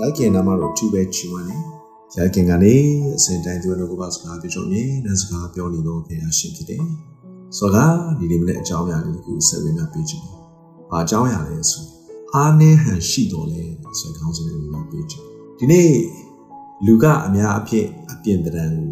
[0.00, 1.56] ရိုက်ကင်နာမတော့သူပဲချီဝမ်းနေ
[2.16, 2.74] ရိုက်ကင်ကနေ
[3.16, 6.84] အစဉ်တိုင်းသူတို့ကပါစကားပြောကြမြေနဲ့စကားပြောနေတော့ဖေရရှင်ဖြစ်တယ်
[7.56, 10.36] ဆိုတော့ဒီနေ့မနေ့အကြောင်းအရာလေးကိုဆက်ပြီးမှပေးချင်တယ်။
[10.90, 11.84] ဘာအကြောင်းအရာလဲဆို
[12.34, 13.62] အားနည်းဟန်ရှိတော်လဲ
[13.98, 15.22] ဆိုတဲ့ခေါင်းစဉ်လေးကိုပေးချင်
[15.58, 15.90] ဒီနေ့
[16.86, 18.88] လူကအများအဖြစ်အပြင်တရံကို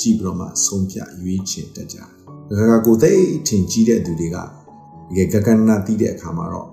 [0.00, 2.08] ကြည့်ပြီးတော့မှဆုံးဖြတ်ရွေးချယ်တတ်ကြတယ်။
[2.58, 3.12] ဒါကကိုသိ
[3.46, 4.44] ထင်ကြီးတဲ့သူတွေကတ
[5.16, 6.68] ကယ်ကကနနာတီးတဲ့အခါမှာတော့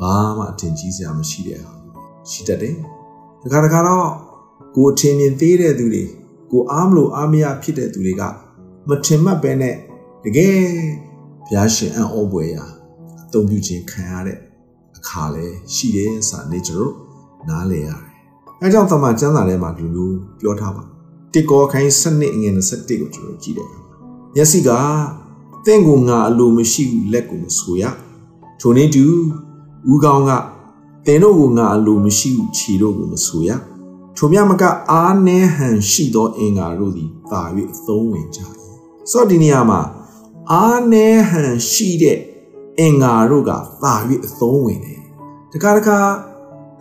[0.00, 1.72] ဘာမှအထင်ကြီးစရာမရှိတဲ့ဟာ
[2.30, 2.76] ရှိတတ်တယ်။
[3.42, 4.08] ဒါကတခါတော့
[4.76, 6.04] ကိုအထင်မြင်သေးတဲ့သူတွေ
[6.50, 8.22] ကိုအားမလို့အားမရဖြစ်တဲ့သူတွေက
[8.88, 9.74] မထင်မှတ်ပဲနဲ့
[10.24, 10.58] တကယ်
[11.46, 12.64] ဘုရားရှင်အံ့ဩပွေရာ
[13.24, 14.38] အသုံးပြုခြင်းခံရတဲ့
[14.96, 16.94] အခါလဲရှိတယ်ဆိုတာနေကျွန်တော်
[17.48, 18.00] နားလည်ရတယ်။
[18.60, 20.82] အဲကြောင့်တမန်ကျမ်းစာထဲမှာဒီလိုပြောထားပါ
[21.32, 23.96] တစ်ကောခိုင်းစနစ်ငွေ21ကိုကျွန်တော်ကြည့်တယ်အခါမှာ
[24.34, 24.70] မျက်စိက
[25.66, 27.84] တင့်ကိုငါအလိုမရှိဘူးလက်ကိုမဆိုရ
[28.60, 29.04] ထိုနည်းတူ
[29.90, 30.30] ဦးကောင်းက
[31.06, 33.50] တင်တို့ကိုငါအလိုမရှိဘူးခြေတို့ကိုမဆိုရ
[34.16, 37.42] ထိုမြမကအားနည်းဟန်ရှိသောအင်္ဂါတို့သည်တာ၍
[37.74, 38.40] အသုံးဝင်ကြ၏
[39.10, 39.80] ဆိုတော့ဒီနေရာမှာ
[40.52, 42.18] အားနည်းဟန်ရှိတဲ့
[42.78, 43.50] အင်္ဂါတို့က
[43.82, 43.94] သာ၍
[44.26, 45.00] အသုံးဝင်တယ်
[45.52, 45.98] တခါတခါ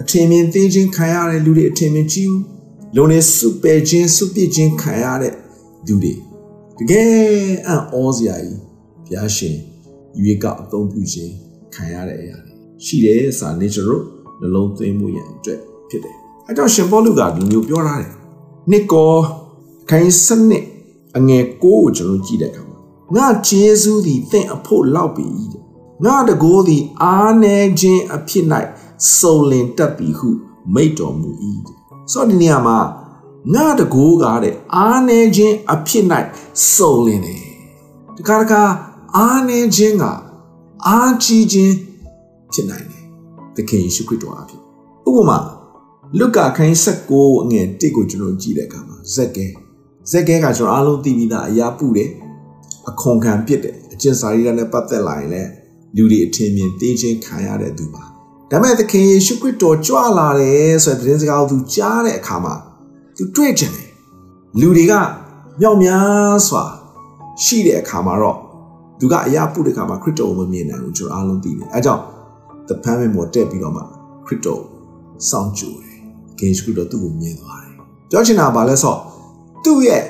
[0.02, 2.34] အထင်မြင်သိချင်းခံရတဲ့လူတွေအထင်မြင်ကြည့်
[2.96, 5.34] လုံးနေစုပယ်ခြင်းစုပစ်ခြင်းခံရတဲ့
[5.88, 6.14] လူတွေ
[6.78, 7.10] တကယ်
[7.68, 8.60] အံ့ဩစရာကြီး
[9.06, 9.56] ဘုရားရှင်
[10.22, 11.34] ရွေးကောက်အသုံးပြုခြင်း
[11.74, 12.49] ခံရတဲ့အရာတွေ
[12.86, 13.98] ရှိတယ်ဆိုတာ nature
[14.40, 16.16] နှလုံးသွင်းမှုရန်အတွက်ဖြစ်တယ်
[16.48, 18.14] အဲကြောင့်ရှင်ပေါလုကဒီမျိုးပြောထားတယ်
[18.70, 19.14] နှစ်ကော
[19.90, 20.66] ခိုင်းစနစ်
[21.18, 22.78] အငယ်ကိုကိုကျွန်တော်ကြည့်တဲ့အခါမှာ
[23.16, 25.64] ငါဂျေဇုသည်သင်အဖို့လောက်ပြီတဲ့
[26.06, 28.46] ငါတကိုးသည်အားနေခြင်းအဖြစ်၌
[29.18, 30.30] စုံလင်တတ်သည်ဟု
[30.74, 31.30] မိတ်တော်မူ၏
[32.12, 32.78] ဆိုတော့ဒီနေရာမှာ
[33.54, 36.06] ငါတကိုးကတဲ့အားနေခြင်းအဖြစ်၌
[36.74, 37.44] စုံလင်တယ်
[38.18, 38.64] တခါတခါ
[39.18, 40.04] အားနေခြင်းက
[40.88, 41.74] အားကြီးခြင်း
[42.54, 43.04] ဖြစ်နိုင်တယ်
[43.56, 44.62] သခင်ယေရှုခရစ်တော်အဖြစ်
[45.08, 45.38] ဥပမာ
[46.20, 49.48] လုကာခိုင်း16အငယ်1ကိုကျွန်တော်ကြည့်တဲ့အခါမှာဇက်ကဲ
[50.12, 52.10] ဇက်ကဲကကျွန်တော်အားလုံးသိပြီးသားအရာပုတယ်
[52.90, 55.50] အခွန်ခံပြစ်တယ်အကျင့်စာရိတ္တနဲ့ပတ်သက်လာရင်လည်း
[55.96, 58.04] လူတွေအထင်မြင်သိချင်းခံရတဲ့သူပါ
[58.52, 62.54] ဒါပေမဲ့သခင်ယေရှုခရစ်တော်ကြွလာတယ်ဆိုတဲ့သတင်းစကားကိုသူကြားတဲ့အခါမှာ
[63.18, 63.90] သူတွေ့ကြတယ်
[64.60, 64.94] လူတွေက
[65.62, 66.64] မြောက်များစွာ
[67.44, 68.38] ရှိတဲ့အခါမှာတော့
[69.00, 72.04] သူကအရာပုတဲ့အခါမှာခရစ်တော်ကိုမမြင်နိုင်ဘူးကျွန်တော်အားလုံးသိတယ်အဲကြောင့်
[72.70, 73.82] တပန်းမပေါ်တက်ပြီးတော့မှ
[74.26, 74.64] ခရစ်တော်
[75.30, 75.98] စောင့်ကြိုတယ်
[76.40, 77.74] ဂင်ရှုတော့သူ့ကိုမြင်သွားတယ်
[78.10, 78.96] ပြောချင်တာကဘာလဲဆို
[79.64, 80.04] သူ့ရဲ့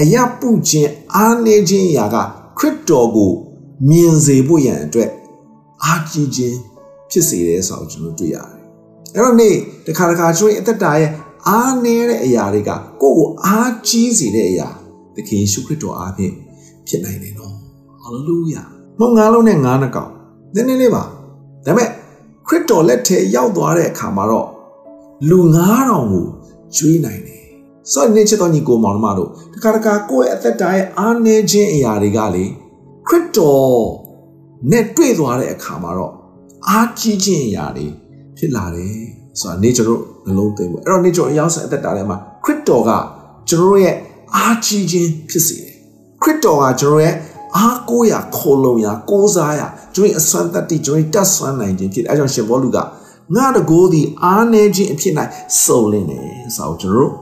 [0.00, 2.16] အရာပုခြင်းအားနေခြင်းအရာက
[2.58, 3.32] ခရစ်တော်ကို
[3.88, 5.10] မြင်စေဖို့ရန်အတွက်
[5.84, 6.56] အားကြီးခြင်း
[7.10, 8.46] ဖြစ်စေတယ်ဆိုတော့ကျွန်တော်တွေ့ရတယ်
[9.14, 9.54] အဲ့တော့နေ့
[9.86, 11.10] တခါတခါကျွန်တော်အသက်တာရဲ့
[11.48, 12.70] အားနည်းတဲ့အရာတွေက
[13.02, 14.68] ကိုယ့်ကိုအားကြီးစေတဲ့အရာ
[15.14, 16.32] သခင်ယေရှုခရစ်တော်အားဖြင့်
[16.88, 17.54] ဖြစ်နိုင်တယ်နော်
[18.02, 18.62] ဟာလေလုယာ
[19.00, 20.10] မုံငါးလုံးနဲ့ငါးနှကောင်
[20.54, 21.02] နည်းနည်းလေးပါ
[21.66, 21.88] ဒါပေမဲ့
[22.48, 24.48] ခရစ်တော်လက်ထဲရောက်သွားတဲ့အခါမှာတော့
[25.28, 26.26] လူ9000ကို
[26.76, 27.44] ကျွေးနိုင်တယ်
[27.92, 32.44] ဆိုတော့နေ့ချက်တော်ညီကိုမောင်မတို့တခါတခါကိုယ့်ရဲ့အသက်တာရဲ့အားနည်းခြင်းအရာတွေကလေ
[33.08, 33.78] ခရစ်တော်
[34.70, 36.12] နဲ့တွေ့သွားတဲ့အခါမှာတော့
[36.68, 37.86] အားကြီးခြင်းအရာတွေ
[38.36, 38.96] ဖြစ်လာတယ်
[39.40, 42.90] ဆိုတာနေကျွန်တော်နှလုံးသွင်းဖို့အဲ့တော့နေကျွန်တော်အရောက်ဆိုင်အသက်တာထဲမှာခရစ်တော်က
[43.48, 43.96] ကျွန်တော်ရဲ့
[44.36, 45.74] အားကြီးခြင်းဖြစ်စေတယ်
[46.22, 47.14] ခရစ်တော်ကကျွန်တော်ရဲ့
[47.56, 52.78] အားကိုးရာခိုလုံရာကိုးစားရာကျွန်တော်အစွမ်းတတ္တိကျွန်တော်တတ်ဆွမ်းနိုင်ခြင်းဖြစ်အဲကြောင့်ရှင်ဘောလူက
[53.34, 55.14] ငါတကိုးသည်အားနေခြင်းအဖြစ်၌
[55.64, 56.24] စုံလင်တယ်
[56.56, 57.12] ဆိုတော့ကျွန်တော်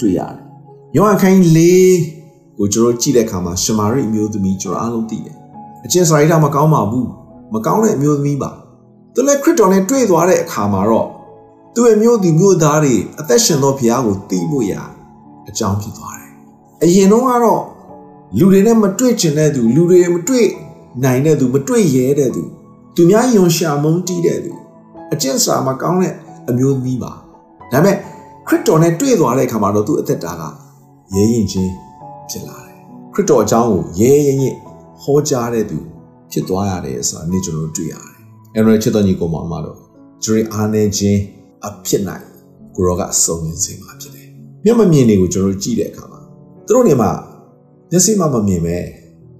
[0.00, 0.38] တွေ့ရတယ်
[0.96, 1.96] ယောဟန်ခိုင်းလေး
[2.58, 5.36] ကိုကျွန်တော်ကြည့်တဲ့အခါမှာရှမာရိအမျိုးသမီးကျွန်တော်အားလုံးသိတယ်
[5.84, 7.08] အချင်းစာရိတာမကောင်းပါဘူး
[7.54, 8.50] မကောင်းတဲ့အမျိုးသမီးပါ
[9.14, 11.08] သူလည်းခရစ်တော်နဲ့တွေ့သွားတဲ့အခါမှာတော့
[11.74, 14.82] သူ့ရဲ့မျိုးဒီမျိုးသားတွေအသက်ရှင်သောဘုရားကိုသိဖို့ရာ
[15.48, 16.32] အကြောင်းဖြစ်သွားတယ်
[16.82, 17.62] အရင်တော့ကတော့
[18.38, 20.46] လူတွေနဲ့မတွေ့ကျင်တဲ့သူလူတွေမတွေ့
[21.04, 22.42] နိုင်တဲ့သူမတွေ့ရဲတဲ့သူ
[22.94, 24.52] သူများယွန်ရှာမုန်းတီးတဲ့သူ
[25.12, 26.14] အကျင့်စာမကောင်းတဲ့
[26.48, 27.12] အမျိုးသမီးပါ
[27.72, 27.96] ဒါပေမဲ့
[28.46, 30.42] ခရစ်တော်နဲ့တွေ့သွားတဲ့အခါမှာတော့သူ့အသက်တာက
[31.14, 31.72] ရဲရင်ချင်း
[32.30, 32.78] ဖြစ်လာတယ်
[33.14, 34.54] ခရစ်တော်အကြောင်းကိုရဲရဲရင်
[35.02, 35.78] ဟောကြားတဲ့သူ
[36.32, 38.14] ဖြစ်သွားရတယ်ဆိုတာနေ့ကျွန်တော်တွေ့ရတယ်
[38.54, 39.78] အဲ့တော့ချစ်တော်ညီကောင်မတို့
[40.24, 41.20] ကျွန်တော်အားနေခြင်း
[41.66, 42.24] အဖြစ်နိုင်
[42.74, 44.28] ကိုရောကစုံလင်စေမှာဖြစ်တယ်
[44.64, 46.20] မျက်မမြင်တွေကိုကျွန်တော်ကြည့်တဲ့အခါမှာ
[46.66, 47.10] သူတို့နေမှာ
[47.90, 48.76] မျက်စိမှမမြင်ပဲ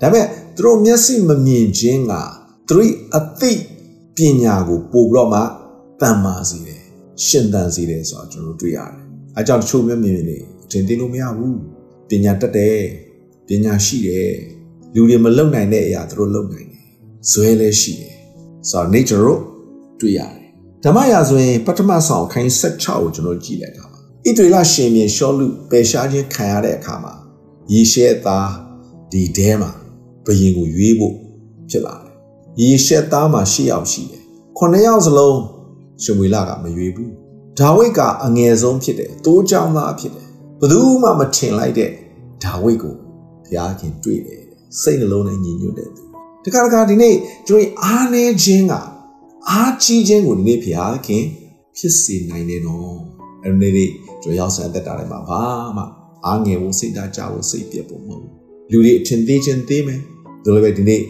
[0.01, 0.27] ဒါပေမဲ့
[0.57, 2.13] သူတို့မျက်စိမမြင်ခြင်းက
[2.69, 3.53] သူတို့အသိ
[4.17, 5.41] ပညာကိုပို့ပြီးတော့မှ
[6.01, 6.83] တန်မာစေတယ်
[7.25, 8.95] ရှင်သန်စေတယ်ဆိုတာကျွန်တော်တွေ့ရတယ်
[9.37, 11.59] အဲကြောင့်တချို့မျက်မြင်တွေအထင်သေးလို့မရဘူး
[12.09, 12.79] ပညာတတ်တယ်
[13.49, 14.33] ပညာရှိတယ်
[14.95, 16.85] လူတွေမလုံနိုင်တဲ့အရာသူတို့လုံနိုင်တယ်
[17.31, 18.17] ဇွဲလည်းရှိတယ်
[18.71, 19.37] ဆိုတော့ nature ကို
[20.01, 20.47] တွေ့ရတယ်
[20.85, 27.15] ဓမ္မရာဆိုရင်ပထမဆောင်ခိုင်း16ကိုကျွန်တော်ကြည့်တဲ့အခါမှာဣသရေလရှင်မြေရှောလူပယ်ရှားခြင်းခံရတဲ့အခါမှာ
[27.73, 28.51] ယေရှဲသား
[29.13, 29.71] ဒီတဲမှာ
[30.27, 31.15] ဘယင်ကိုရွေးဖို့
[31.71, 32.13] ဖြစ်လာတယ်
[32.61, 34.23] ယေရှဲသားမှာ၈ယောက်ရှိတယ်
[34.59, 35.41] 9ယောက်စလုံး
[36.03, 37.13] ရှမွေလကမရွေးဘူး
[37.59, 40.29] ဒါဝိဒ်ကအငယ်ဆုံးဖြစ်တယ်တိုးကြောင်သားဖြစ်တယ်
[40.61, 41.91] ဘယ်သူမှမထင်လိုက်တဲ့
[42.43, 42.95] ဒါဝိဒ်ကို
[43.45, 44.43] ဘုရားခင်တွေ့တယ်
[44.81, 46.03] စိတ်နှလုံးနဲ့ညီညွတ်တဲ့သူ
[46.45, 47.15] တခါတခါဒီနေ့
[47.47, 48.75] ကျွန်တော်အားနေခြင်းက
[49.51, 51.25] အားကြီးခြင်းကိုဒီနေ့ဘုရားခင်
[51.77, 52.97] ဖြစ်စေနိုင်တယ်နော်
[53.43, 53.91] အဲ့ဒီနေ့
[54.23, 55.43] ကျွန်တော်ရောက်ဆန်သက်တာတွေမှာဘာ
[55.77, 55.83] မှ
[56.27, 58.33] အားငယ်ဖို့စိတ်ဓာတ်ကြဖို့စိတ်ပြတ်ဖို့မဟုတ်ဘူး
[58.71, 60.01] လူတွေအထင်သေးခြင်းသေးမယ်
[60.45, 61.01] ဒါလိုပဲဒီနေ့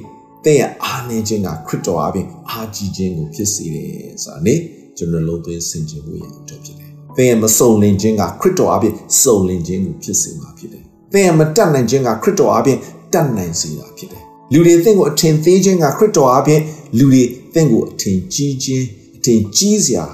[0.45, 3.91] တဲ့ရအားနေခြင်းကခရစ်တော်အပြင်အားကြီးခြင်းကိုဖြစ်စေတယ်
[4.23, 4.59] ဆိုတာနေ့
[4.97, 10.83] ကျွန်တော်လုံးသွင်းဆင်ခြင်ဖို့ရအတွက်ဖြစ်တယ်။သင်ရဲ့မစုံလင်ခြင်းကခရစ်တော်အပြင်စုံလင်ခြင်းကိုဖြစ်စေမှာဖြစ်တယ်။
[11.13, 12.79] သင်ရဲ့မတတ်နိုင်ခြင်းကခရစ်တော်အပြင်
[13.13, 14.23] တတ်နိုင်စေတာဖြစ်တယ်။
[14.53, 16.61] လူတွေသင်ကိုအထင်သေးခြင်းကခရစ်တော်အပြင်
[16.99, 17.23] လူတွေ
[17.55, 18.87] သင်ကိုအထင်ကြီးခြင်း
[19.17, 20.05] အထင်ကြီးစရာ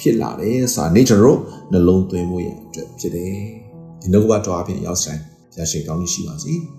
[0.00, 1.38] ဖြစ်လာတယ်ဆိုတာနေ့ကျွန်တော်
[1.72, 3.48] နှလုံးသွင်းဖို့ရအတွက်ဖြစ်တယ်။
[4.00, 5.20] ဒီနှုတ်ကပတ်တော်အပြင်ရောက်ဆိုင်
[5.56, 6.54] ရရှိကောင်းကြီးရှိပါစေ။